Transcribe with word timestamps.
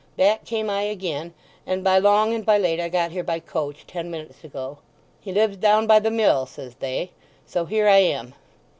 Back 0.17 0.45
came 0.45 0.67
I 0.67 0.81
again, 0.81 1.35
and 1.67 1.83
by 1.83 1.99
long 1.99 2.33
and 2.33 2.43
by 2.43 2.57
late 2.57 2.79
I 2.79 2.89
got 2.89 3.11
here 3.11 3.23
by 3.23 3.39
coach, 3.39 3.85
ten 3.85 4.09
minutes 4.09 4.43
ago. 4.43 4.79
'He 5.19 5.31
lives 5.31 5.57
down 5.57 5.85
by 5.85 5.99
the 5.99 6.09
mill,' 6.09 6.47
says 6.47 6.73
they. 6.79 7.11
So 7.45 7.65
here 7.65 7.87
I 7.87 7.97
am. 7.99 8.33